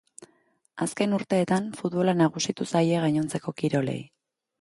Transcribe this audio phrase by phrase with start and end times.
[0.85, 3.99] Azken urteetan futbola nagusitu zaie gainontzeko kirolei.